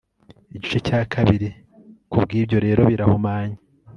[0.55, 1.47] Igice cya kabiri
[2.09, 3.55] Ku bwibyo rero birahumanye